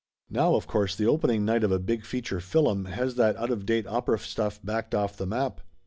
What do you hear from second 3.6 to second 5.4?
date opera stuff backed off the